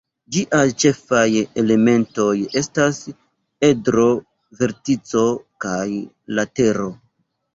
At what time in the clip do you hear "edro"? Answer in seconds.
3.69-4.07